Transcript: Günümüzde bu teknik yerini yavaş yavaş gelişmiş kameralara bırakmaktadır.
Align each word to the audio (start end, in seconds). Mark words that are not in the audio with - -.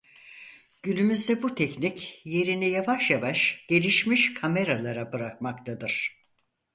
Günümüzde 0.83 1.43
bu 1.43 1.55
teknik 1.55 2.21
yerini 2.25 2.69
yavaş 2.69 3.09
yavaş 3.09 3.65
gelişmiş 3.69 4.33
kameralara 4.33 5.11
bırakmaktadır. 5.13 6.21